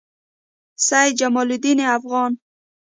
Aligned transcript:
سعید 0.87 1.13
جمالدین 1.21 1.79
افغان 1.95 2.31